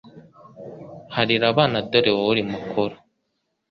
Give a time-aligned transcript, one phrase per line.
[1.15, 2.95] Harira abana dore wowe uri mukuru